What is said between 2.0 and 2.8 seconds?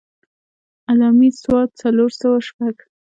سوه شپږ.